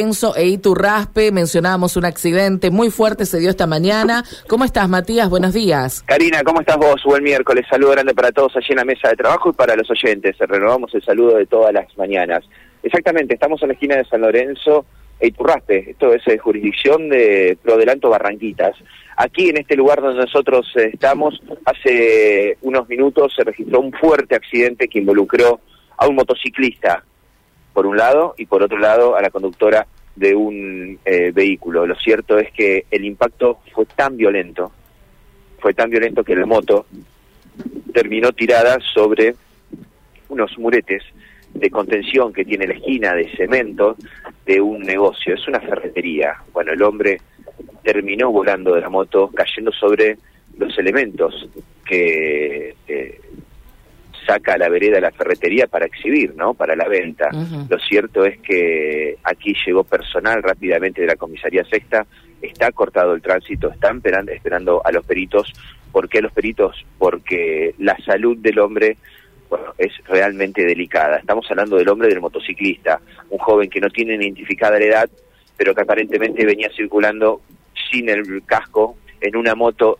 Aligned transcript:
Enzo 0.00 0.36
e 0.36 0.46
Iturraspe, 0.46 1.32
mencionábamos 1.32 1.96
un 1.96 2.04
accidente 2.04 2.70
muy 2.70 2.88
fuerte, 2.88 3.26
se 3.26 3.40
dio 3.40 3.50
esta 3.50 3.66
mañana. 3.66 4.22
¿Cómo 4.46 4.64
estás, 4.64 4.88
Matías? 4.88 5.28
Buenos 5.28 5.54
días. 5.54 6.04
Karina, 6.06 6.44
¿cómo 6.44 6.60
estás 6.60 6.76
vos? 6.76 7.02
Buen 7.04 7.24
miércoles. 7.24 7.66
Saludo 7.68 7.90
grande 7.90 8.14
para 8.14 8.30
todos 8.30 8.54
allí 8.54 8.68
en 8.70 8.76
la 8.76 8.84
mesa 8.84 9.08
de 9.08 9.16
trabajo 9.16 9.50
y 9.50 9.54
para 9.54 9.74
los 9.74 9.90
oyentes. 9.90 10.38
Renovamos 10.38 10.94
el 10.94 11.02
saludo 11.02 11.36
de 11.36 11.46
todas 11.46 11.74
las 11.74 11.98
mañanas. 11.98 12.44
Exactamente, 12.84 13.34
estamos 13.34 13.60
en 13.62 13.68
la 13.70 13.74
esquina 13.74 13.96
de 13.96 14.04
San 14.04 14.20
Lorenzo 14.20 14.86
e 15.18 15.26
Iturraspe. 15.26 15.90
Esto 15.90 16.14
es 16.14 16.24
eh, 16.28 16.38
jurisdicción 16.38 17.08
de 17.08 17.58
Prodelanto 17.60 18.08
Barranquitas. 18.08 18.76
Aquí, 19.16 19.48
en 19.48 19.56
este 19.56 19.74
lugar 19.74 20.00
donde 20.00 20.20
nosotros 20.20 20.64
eh, 20.76 20.90
estamos, 20.92 21.42
hace 21.64 22.56
unos 22.62 22.88
minutos 22.88 23.32
se 23.34 23.42
registró 23.42 23.80
un 23.80 23.90
fuerte 23.90 24.36
accidente 24.36 24.86
que 24.86 25.00
involucró 25.00 25.58
a 25.96 26.06
un 26.06 26.14
motociclista 26.14 27.02
por 27.78 27.86
un 27.86 27.96
lado, 27.96 28.34
y 28.36 28.46
por 28.46 28.60
otro 28.60 28.76
lado 28.76 29.14
a 29.14 29.22
la 29.22 29.30
conductora 29.30 29.86
de 30.16 30.34
un 30.34 30.98
eh, 31.04 31.30
vehículo. 31.32 31.86
Lo 31.86 31.94
cierto 31.94 32.36
es 32.36 32.50
que 32.50 32.86
el 32.90 33.04
impacto 33.04 33.60
fue 33.72 33.86
tan 33.86 34.16
violento, 34.16 34.72
fue 35.60 35.74
tan 35.74 35.88
violento 35.88 36.24
que 36.24 36.34
la 36.34 36.44
moto 36.44 36.86
terminó 37.94 38.32
tirada 38.32 38.78
sobre 38.92 39.36
unos 40.28 40.58
muretes 40.58 41.04
de 41.54 41.70
contención 41.70 42.32
que 42.32 42.44
tiene 42.44 42.66
la 42.66 42.74
esquina 42.74 43.14
de 43.14 43.30
cemento 43.36 43.94
de 44.44 44.60
un 44.60 44.80
negocio. 44.80 45.34
Es 45.36 45.46
una 45.46 45.60
ferretería. 45.60 46.34
Bueno, 46.52 46.72
el 46.72 46.82
hombre 46.82 47.20
terminó 47.84 48.32
volando 48.32 48.74
de 48.74 48.80
la 48.80 48.88
moto, 48.88 49.30
cayendo 49.32 49.70
sobre 49.70 50.18
los 50.58 50.76
elementos 50.76 51.48
que 51.86 52.74
eh, 52.88 53.20
saca 54.28 54.54
a 54.54 54.58
la 54.58 54.68
vereda 54.68 55.00
la 55.00 55.10
ferretería 55.10 55.66
para 55.66 55.86
exhibir, 55.86 56.34
¿no? 56.36 56.52
Para 56.52 56.76
la 56.76 56.86
venta. 56.86 57.30
Lo 57.68 57.78
cierto 57.78 58.26
es 58.26 58.38
que 58.40 59.16
aquí 59.24 59.54
llegó 59.66 59.84
personal 59.84 60.42
rápidamente 60.42 61.00
de 61.00 61.06
la 61.06 61.16
comisaría 61.16 61.64
sexta, 61.64 62.06
está 62.42 62.70
cortado 62.72 63.14
el 63.14 63.22
tránsito, 63.22 63.70
están 63.70 63.96
esperando, 63.96 64.32
esperando 64.32 64.82
a 64.84 64.92
los 64.92 65.06
peritos. 65.06 65.50
¿Por 65.90 66.10
qué 66.10 66.20
los 66.20 66.32
peritos? 66.32 66.84
Porque 66.98 67.74
la 67.78 67.96
salud 68.04 68.36
del 68.36 68.58
hombre 68.58 68.98
bueno, 69.48 69.72
es 69.78 69.92
realmente 70.06 70.64
delicada. 70.66 71.16
Estamos 71.16 71.46
hablando 71.50 71.76
del 71.76 71.88
hombre 71.88 72.08
del 72.08 72.20
motociclista, 72.20 73.00
un 73.30 73.38
joven 73.38 73.70
que 73.70 73.80
no 73.80 73.88
tiene 73.88 74.14
identificada 74.14 74.78
la 74.78 74.84
edad, 74.84 75.10
pero 75.56 75.74
que 75.74 75.80
aparentemente 75.80 76.44
venía 76.44 76.70
circulando 76.76 77.40
sin 77.90 78.10
el 78.10 78.42
casco 78.44 78.98
en 79.22 79.36
una 79.36 79.54
moto 79.54 79.98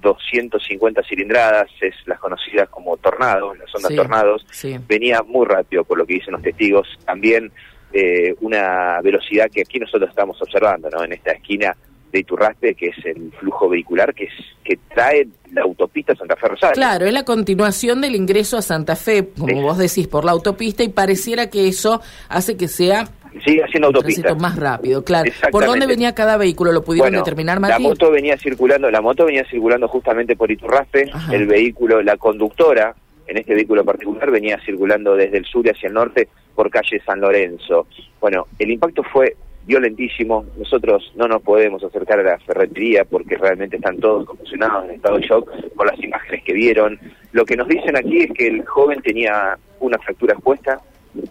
250 0.00 1.02
cilindradas, 1.02 1.68
es 1.80 1.94
las 2.06 2.18
conocidas 2.18 2.68
como 2.68 2.96
tornados, 2.96 3.58
las 3.58 3.74
ondas 3.74 3.94
tornados, 3.94 4.46
venía 4.86 5.22
muy 5.22 5.46
rápido 5.46 5.84
por 5.84 5.98
lo 5.98 6.06
que 6.06 6.14
dicen 6.14 6.32
los 6.32 6.42
testigos, 6.42 6.86
también 7.04 7.50
eh, 7.92 8.34
una 8.40 9.00
velocidad 9.00 9.50
que 9.50 9.62
aquí 9.62 9.78
nosotros 9.78 10.10
estamos 10.10 10.40
observando, 10.42 10.90
¿no? 10.90 11.04
En 11.04 11.12
esta 11.12 11.32
esquina 11.32 11.76
de 12.12 12.20
Iturraspe, 12.20 12.74
que 12.74 12.88
es 12.88 13.04
el 13.04 13.32
flujo 13.38 13.68
vehicular 13.68 14.14
que 14.14 14.24
es 14.24 14.32
que 14.64 14.78
trae 14.94 15.26
la 15.52 15.62
autopista 15.62 16.14
Santa 16.14 16.36
Fe 16.36 16.48
Rosario. 16.48 16.74
Claro, 16.74 17.06
es 17.06 17.12
la 17.12 17.24
continuación 17.24 18.00
del 18.00 18.16
ingreso 18.16 18.56
a 18.58 18.62
Santa 18.62 18.96
Fe, 18.96 19.28
como 19.38 19.62
vos 19.62 19.78
decís, 19.78 20.08
por 20.08 20.24
la 20.24 20.32
autopista 20.32 20.82
y 20.82 20.88
pareciera 20.88 21.48
que 21.48 21.68
eso 21.68 22.00
hace 22.28 22.56
que 22.56 22.68
sea 22.68 23.08
sigue 23.44 23.62
haciendo 23.62 23.88
autopista. 23.88 24.34
más 24.34 24.56
rápido, 24.56 25.04
claro. 25.04 25.30
¿Por 25.50 25.66
dónde 25.66 25.86
venía 25.86 26.14
cada 26.14 26.36
vehículo? 26.36 26.72
¿Lo 26.72 26.82
pudieron 26.82 27.12
determinar, 27.12 27.60
Martín? 27.60 27.82
La 27.82 27.88
moto 27.88 28.10
venía 28.10 28.36
circulando, 28.36 28.90
la 28.90 29.00
moto 29.00 29.24
venía 29.24 29.44
circulando 29.48 29.88
justamente 29.88 30.36
por 30.36 30.50
Iturraspe, 30.50 31.10
el 31.32 31.46
vehículo, 31.46 32.02
la 32.02 32.16
conductora, 32.16 32.94
en 33.26 33.38
este 33.38 33.54
vehículo 33.54 33.84
particular, 33.84 34.30
venía 34.30 34.58
circulando 34.64 35.16
desde 35.16 35.38
el 35.38 35.44
sur 35.44 35.68
hacia 35.68 35.88
el 35.88 35.94
norte 35.94 36.28
por 36.54 36.70
calle 36.70 37.02
San 37.04 37.20
Lorenzo. 37.20 37.86
Bueno, 38.20 38.46
el 38.58 38.70
impacto 38.70 39.02
fue 39.02 39.36
violentísimo. 39.66 40.46
Nosotros 40.56 41.12
no 41.16 41.26
nos 41.26 41.42
podemos 41.42 41.82
acercar 41.82 42.20
a 42.20 42.22
la 42.22 42.38
ferretería 42.38 43.04
porque 43.04 43.36
realmente 43.36 43.76
están 43.76 43.98
todos 43.98 44.24
conmocionados 44.24 44.88
en 44.88 44.94
estado 44.94 45.18
de 45.18 45.26
shock 45.26 45.50
por 45.74 45.86
las 45.86 46.02
imágenes 46.02 46.44
que 46.44 46.52
vieron. 46.52 46.98
Lo 47.32 47.44
que 47.44 47.56
nos 47.56 47.68
dicen 47.68 47.96
aquí 47.96 48.22
es 48.22 48.30
que 48.32 48.46
el 48.46 48.64
joven 48.64 49.02
tenía 49.02 49.58
una 49.80 49.98
fractura 49.98 50.34
expuesta, 50.34 50.80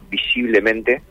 visiblemente, 0.09 1.01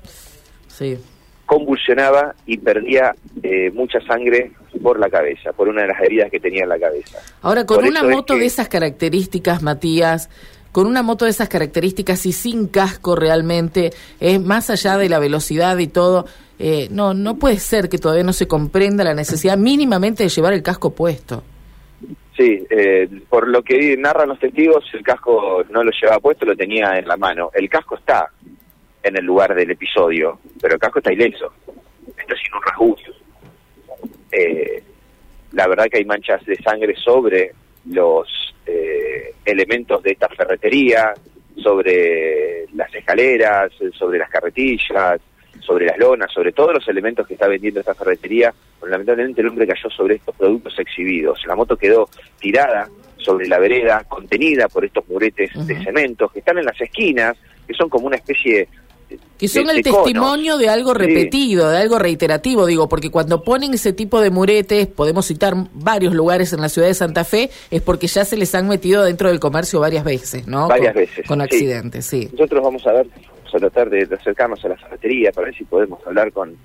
sí. 0.74 0.98
convulsionaba 1.46 2.34
y 2.46 2.58
perdía 2.58 3.14
eh, 3.42 3.70
mucha 3.72 4.00
sangre 4.00 4.52
por 4.82 4.98
la 4.98 5.08
cabeza, 5.08 5.52
por 5.52 5.68
una 5.68 5.82
de 5.82 5.88
las 5.88 6.00
heridas 6.00 6.30
que 6.30 6.40
tenía 6.40 6.64
en 6.64 6.68
la 6.68 6.78
cabeza. 6.78 7.18
Ahora, 7.42 7.64
con 7.64 7.84
una 7.84 8.02
moto 8.02 8.36
de 8.36 8.46
esas 8.46 8.68
características, 8.68 9.62
Matías, 9.62 10.28
con 10.72 10.86
una 10.86 11.02
moto 11.02 11.24
de 11.24 11.30
esas 11.30 11.48
características 11.48 12.26
y 12.26 12.32
sin 12.32 12.66
casco 12.66 13.14
realmente, 13.14 13.92
es 14.18 14.40
más 14.40 14.70
allá 14.70 14.98
de 14.98 15.08
la 15.08 15.20
velocidad 15.20 15.78
y 15.78 15.86
todo, 15.86 16.26
eh, 16.58 16.88
no, 16.90 17.14
no 17.14 17.36
puede 17.36 17.58
ser 17.58 17.88
que 17.88 17.98
todavía 17.98 18.24
no 18.24 18.32
se 18.32 18.48
comprenda 18.48 19.04
la 19.04 19.14
necesidad 19.14 19.56
mínimamente 19.56 20.24
de 20.24 20.28
llevar 20.28 20.52
el 20.52 20.62
casco 20.62 20.90
puesto. 20.90 21.44
Sí, 22.36 22.66
eh, 22.68 23.08
por 23.28 23.46
lo 23.46 23.62
que 23.62 23.96
narran 23.96 24.28
los 24.28 24.40
testigos, 24.40 24.84
el 24.92 25.04
casco 25.04 25.62
no 25.70 25.84
lo 25.84 25.92
llevaba 25.92 26.18
puesto, 26.18 26.44
lo 26.44 26.56
tenía 26.56 26.98
en 26.98 27.06
la 27.06 27.16
mano. 27.16 27.50
El 27.54 27.68
casco 27.68 27.94
está, 27.94 28.28
en 29.04 29.16
el 29.16 29.24
lugar 29.24 29.54
del 29.54 29.70
episodio, 29.70 30.40
pero 30.60 30.74
el 30.74 30.80
casco 30.80 30.98
está 30.98 31.12
ileso, 31.12 31.52
está 32.16 32.34
sin 32.34 32.54
un 32.54 32.62
rasguño. 32.62 33.12
Eh, 34.32 34.82
la 35.52 35.68
verdad 35.68 35.86
que 35.90 35.98
hay 35.98 36.04
manchas 36.04 36.44
de 36.44 36.56
sangre 36.56 36.96
sobre 36.96 37.52
los 37.90 38.54
eh, 38.66 39.34
elementos 39.44 40.02
de 40.02 40.12
esta 40.12 40.28
ferretería, 40.30 41.12
sobre 41.62 42.66
las 42.74 42.92
escaleras, 42.94 43.72
sobre 43.92 44.18
las 44.18 44.30
carretillas, 44.30 45.20
sobre 45.60 45.86
las 45.86 45.98
lonas, 45.98 46.32
sobre 46.32 46.52
todos 46.52 46.74
los 46.74 46.88
elementos 46.88 47.26
que 47.26 47.34
está 47.34 47.46
vendiendo 47.46 47.80
esta 47.80 47.94
ferretería. 47.94 48.52
lamentablemente 48.86 49.42
el 49.42 49.48
hombre 49.48 49.66
cayó 49.66 49.90
sobre 49.90 50.16
estos 50.16 50.34
productos 50.34 50.78
exhibidos. 50.78 51.44
La 51.46 51.54
moto 51.54 51.76
quedó 51.76 52.08
tirada 52.40 52.88
sobre 53.18 53.46
la 53.48 53.58
vereda, 53.58 54.04
contenida 54.08 54.68
por 54.68 54.84
estos 54.84 55.06
muretes 55.08 55.50
de 55.66 55.82
cemento 55.82 56.28
que 56.28 56.40
están 56.40 56.58
en 56.58 56.64
las 56.64 56.80
esquinas, 56.80 57.36
que 57.66 57.74
son 57.74 57.88
como 57.88 58.06
una 58.06 58.16
especie 58.16 58.68
que 59.38 59.48
son 59.48 59.68
el 59.68 59.82
testimonio 59.82 60.56
de 60.56 60.68
algo 60.68 60.94
repetido, 60.94 61.70
de 61.70 61.78
algo 61.78 61.98
reiterativo, 61.98 62.66
digo, 62.66 62.88
porque 62.88 63.10
cuando 63.10 63.42
ponen 63.42 63.74
ese 63.74 63.92
tipo 63.92 64.20
de 64.20 64.30
muretes, 64.30 64.86
podemos 64.86 65.26
citar 65.26 65.54
varios 65.72 66.14
lugares 66.14 66.52
en 66.52 66.60
la 66.60 66.68
ciudad 66.68 66.88
de 66.88 66.94
Santa 66.94 67.24
Fe, 67.24 67.50
es 67.70 67.82
porque 67.82 68.06
ya 68.06 68.24
se 68.24 68.36
les 68.36 68.54
han 68.54 68.68
metido 68.68 69.04
dentro 69.04 69.28
del 69.28 69.40
comercio 69.40 69.80
varias 69.80 70.04
veces, 70.04 70.46
¿no? 70.46 70.68
Varias 70.68 70.94
veces. 70.94 71.26
Con 71.26 71.40
accidentes, 71.40 72.06
sí. 72.06 72.28
Nosotros 72.32 72.62
vamos 72.62 72.86
a 72.86 72.92
ver, 72.92 73.06
vamos 73.06 73.54
a 73.54 73.58
tratar 73.58 73.90
de, 73.90 74.08
acercarnos 74.14 74.64
a 74.64 74.68
la 74.68 74.76
ferretería 74.76 75.32
para 75.32 75.46
ver 75.46 75.56
si 75.56 75.64
podemos 75.64 76.04
hablar 76.06 76.32
con, 76.32 76.56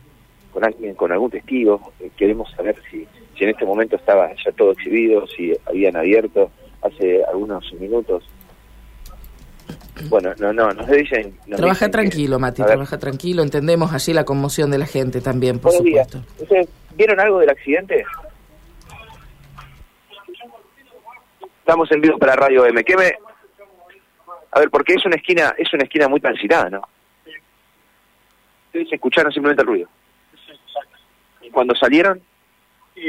con 0.53 0.63
alguien, 0.63 0.95
con 0.95 1.11
algún 1.11 1.31
testigo. 1.31 1.91
Eh, 1.99 2.11
queremos 2.17 2.51
saber 2.51 2.75
si, 2.89 3.07
si 3.37 3.43
en 3.43 3.49
este 3.49 3.65
momento 3.65 3.95
estaba 3.95 4.29
ya 4.43 4.51
todo 4.51 4.71
exhibido, 4.71 5.27
si 5.27 5.53
habían 5.65 5.95
abierto 5.95 6.51
hace 6.81 7.23
algunos 7.25 7.73
minutos 7.73 8.23
bueno, 10.07 10.33
no, 10.39 10.53
no, 10.53 10.71
nos 10.71 10.87
dicen... 10.87 11.37
trabaja 11.55 11.89
tranquilo, 11.89 12.39
Mati, 12.39 12.63
trabaja 12.63 12.97
tranquilo, 12.97 13.43
entendemos 13.43 13.93
allí 13.93 14.13
la 14.13 14.23
conmoción 14.23 14.71
de 14.71 14.77
la 14.77 14.85
gente 14.85 15.21
también, 15.21 15.59
por 15.59 15.71
supuesto. 15.71 16.23
¿Ustedes 16.39 16.69
vieron 16.95 17.19
algo 17.19 17.39
del 17.39 17.49
accidente? 17.49 18.05
Estamos 21.59 21.91
en 21.91 22.01
vivo 22.01 22.17
para 22.17 22.35
Radio 22.35 22.65
M. 22.65 22.83
¿Qué 22.83 22.95
me... 22.95 23.13
A 24.51 24.59
ver, 24.59 24.69
porque 24.69 24.93
es 24.93 25.05
una 25.05 25.15
esquina, 25.15 25.53
es 25.57 25.71
una 25.73 25.83
esquina 25.83 26.07
muy 26.07 26.19
transitada, 26.19 26.69
¿no? 26.69 26.81
¿Se 28.71 28.95
escucharon 28.95 29.31
simplemente 29.31 29.61
el 29.61 29.67
ruido? 29.67 29.89
¿Y 31.41 31.49
cuando 31.49 31.75
salieron? 31.75 32.21
Sí, 32.95 33.01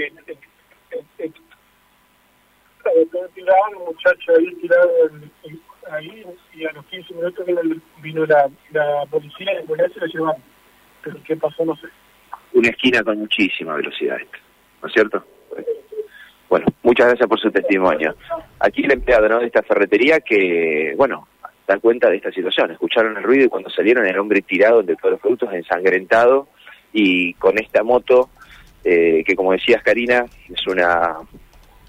tiraban 3.35 3.75
un 3.77 3.85
muchacho 3.87 4.33
ahí 4.39 4.55
tirado 4.57 4.91
en, 5.45 5.61
ahí 5.91 6.25
y 6.55 6.65
a 6.65 6.73
los 6.73 6.85
15 6.87 7.15
minutos 7.15 7.47
vino 8.03 8.27
la, 8.27 8.49
la 8.71 9.07
policía 9.11 9.53
y 9.63 9.77
la 9.77 9.89
se 9.89 10.01
lo 10.01 10.07
llevaron. 10.07 10.43
Pero 11.03 11.17
qué 11.25 11.37
pasó 11.37 11.65
no 11.65 11.77
sé. 11.77 11.89
Una 12.53 12.69
esquina 12.69 13.03
con 13.03 13.19
muchísima 13.19 13.75
velocidad, 13.75 14.19
¿no 14.83 14.89
es 14.89 14.93
cierto? 14.93 15.25
Bueno, 16.49 16.67
muchas 16.83 17.07
gracias 17.07 17.29
por 17.29 17.39
su 17.39 17.51
testimonio. 17.51 18.17
Aquí 18.59 18.83
el 18.83 18.93
empleado 18.93 19.39
de 19.39 19.47
esta 19.47 19.63
ferretería 19.63 20.19
que, 20.21 20.95
bueno, 20.97 21.29
da 21.67 21.79
cuenta 21.79 22.11
de 22.11 22.17
esta 22.17 22.33
situación. 22.33 22.73
Escucharon 22.73 23.17
el 23.17 23.23
ruido 23.23 23.45
y 23.45 23.49
cuando 23.49 23.71
salieron 23.71 24.05
el 24.05 24.19
hombre 24.19 24.43
tirado 24.43 24.83
de 24.83 24.97
todos 24.97 25.13
los 25.13 25.21
productos, 25.21 25.53
ensangrentado 25.53 26.49
y 26.93 27.35
con 27.35 27.57
esta 27.59 27.85
moto, 27.85 28.31
eh, 28.83 29.23
que 29.25 29.37
como 29.37 29.53
decías 29.53 29.81
Karina, 29.85 30.25
es 30.49 30.67
una 30.67 31.19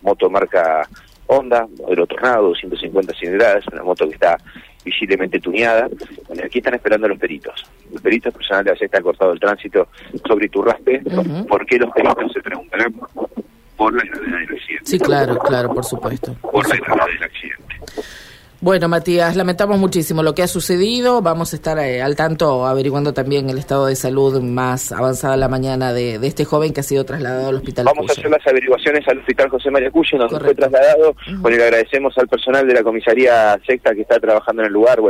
moto 0.03 0.29
marca 0.29 0.87
Honda, 1.31 1.65
modelo 1.79 2.05
Tornado, 2.05 2.49
250 2.49 3.13
cilindradas, 3.13 3.65
una 3.71 3.83
moto 3.83 4.05
que 4.05 4.15
está 4.15 4.37
visiblemente 4.83 5.39
tuneada. 5.39 5.87
Bueno, 6.27 6.43
aquí 6.45 6.57
están 6.57 6.73
esperando 6.73 7.07
los 7.07 7.17
peritos. 7.17 7.63
Los 7.89 8.01
peritos 8.01 8.33
personales 8.33 8.77
ya 8.77 8.85
está 8.85 9.01
cortado 9.01 9.31
el 9.31 9.39
tránsito 9.39 9.87
sobre 10.27 10.47
Iturraspe. 10.47 11.01
Uh 11.05 11.45
¿Por 11.45 11.65
qué 11.65 11.77
los 11.77 11.89
peritos 11.91 12.33
se 12.33 12.41
preguntarán? 12.41 12.93
Por 13.77 13.93
la 13.93 14.03
gravedad 14.03 14.39
del 14.39 14.57
accidente. 14.57 14.85
Sí, 14.85 14.99
claro, 14.99 15.37
claro, 15.39 15.73
por 15.73 15.85
supuesto. 15.85 16.33
Por 16.41 16.67
la 16.67 16.75
gravedad 16.75 17.07
del 17.07 17.23
accidente. 17.23 17.60
Bueno, 18.61 18.87
Matías, 18.87 19.35
lamentamos 19.35 19.79
muchísimo 19.79 20.21
lo 20.21 20.35
que 20.35 20.43
ha 20.43 20.47
sucedido. 20.47 21.23
Vamos 21.23 21.51
a 21.51 21.55
estar 21.55 21.79
eh, 21.79 21.99
al 21.99 22.15
tanto 22.15 22.67
averiguando 22.67 23.11
también 23.11 23.49
el 23.49 23.57
estado 23.57 23.87
de 23.87 23.95
salud 23.95 24.39
más 24.39 24.91
avanzada 24.91 25.35
la 25.35 25.47
mañana 25.47 25.93
de, 25.93 26.19
de 26.19 26.27
este 26.27 26.45
joven 26.45 26.71
que 26.71 26.81
ha 26.81 26.83
sido 26.83 27.03
trasladado 27.03 27.49
al 27.49 27.55
hospital. 27.55 27.85
Vamos 27.85 28.07
a 28.07 28.13
hacer 28.13 28.29
las 28.29 28.45
averiguaciones 28.45 29.07
al 29.07 29.17
hospital 29.17 29.49
José 29.49 29.71
María 29.71 29.89
Cuyo, 29.89 30.19
donde 30.19 30.39
fue 30.39 30.53
trasladado. 30.53 31.15
Bueno, 31.39 31.57
le 31.57 31.63
agradecemos 31.63 32.15
al 32.19 32.27
personal 32.27 32.67
de 32.67 32.75
la 32.75 32.83
comisaría 32.83 33.59
secta 33.65 33.95
que 33.95 34.01
está 34.01 34.19
trabajando 34.19 34.61
en 34.61 34.67
el 34.67 34.73
lugar. 34.73 34.99